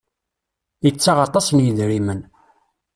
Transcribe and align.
Ittaɣ 0.89 1.17
aṭas 1.25 1.47
n 1.51 1.63
yidrimen. 1.65 2.21